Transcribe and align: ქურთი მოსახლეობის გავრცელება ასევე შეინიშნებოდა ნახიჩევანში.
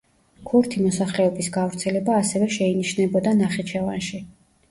ქურთი 0.51 0.79
მოსახლეობის 0.85 1.49
გავრცელება 1.57 2.17
ასევე 2.21 2.49
შეინიშნებოდა 2.55 3.35
ნახიჩევანში. 3.43 4.23